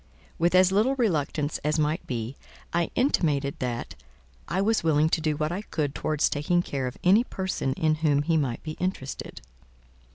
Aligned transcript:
With 0.39 0.55
as 0.55 0.71
little 0.71 0.95
reluctance 0.95 1.59
as 1.59 1.77
might 1.77 2.07
be, 2.07 2.35
I 2.73 2.89
intimated 2.95 3.59
that 3.59 3.93
"I 4.47 4.59
was 4.59 4.83
willing 4.83 5.09
to 5.09 5.21
do 5.21 5.37
what 5.37 5.51
I 5.51 5.61
could 5.61 5.93
towards 5.93 6.27
taking 6.27 6.63
care 6.63 6.87
of 6.87 6.97
any 7.03 7.23
person 7.23 7.73
in 7.73 7.93
whom 8.01 8.23
he 8.23 8.35
might 8.35 8.63
be 8.63 8.71
interested.". 8.79 9.41